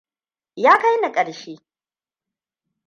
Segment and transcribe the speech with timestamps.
[0.55, 1.57] Ya kaini ƙarshe.